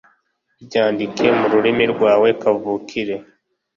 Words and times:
Ryandike 0.63 1.25
mu 1.39 1.45
rurimi 1.51 1.85
rwawe 1.93 2.27
kavukire. 2.41 3.15